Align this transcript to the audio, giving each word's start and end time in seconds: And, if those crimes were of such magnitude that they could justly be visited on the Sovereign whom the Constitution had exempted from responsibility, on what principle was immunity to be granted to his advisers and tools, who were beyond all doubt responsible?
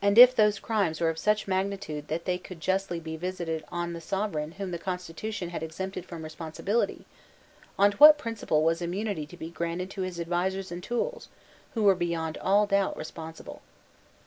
And, 0.00 0.16
if 0.16 0.34
those 0.34 0.58
crimes 0.58 1.02
were 1.02 1.10
of 1.10 1.18
such 1.18 1.46
magnitude 1.46 2.08
that 2.08 2.24
they 2.24 2.38
could 2.38 2.60
justly 2.62 2.98
be 2.98 3.18
visited 3.18 3.62
on 3.70 3.92
the 3.92 4.00
Sovereign 4.00 4.52
whom 4.52 4.70
the 4.70 4.78
Constitution 4.78 5.50
had 5.50 5.62
exempted 5.62 6.06
from 6.06 6.24
responsibility, 6.24 7.04
on 7.78 7.92
what 7.92 8.16
principle 8.16 8.62
was 8.62 8.80
immunity 8.80 9.26
to 9.26 9.36
be 9.36 9.50
granted 9.50 9.90
to 9.90 10.00
his 10.00 10.18
advisers 10.18 10.72
and 10.72 10.82
tools, 10.82 11.28
who 11.74 11.82
were 11.82 11.94
beyond 11.94 12.38
all 12.38 12.64
doubt 12.64 12.96
responsible? 12.96 13.60